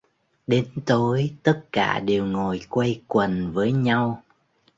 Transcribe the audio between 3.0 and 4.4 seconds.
quần với nhau